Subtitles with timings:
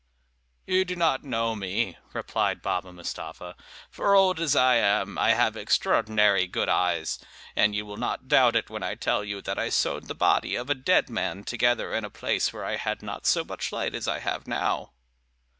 [0.65, 3.55] "You do not know me," replied Baba Mustapha;
[3.91, 7.19] "for old as I am, I have extraordinary good eyes;
[7.55, 10.55] and you will not doubt it when I tell you that I sewed the body
[10.55, 13.93] of a dead man together in a place where I had not so much light
[13.93, 14.93] as I have now."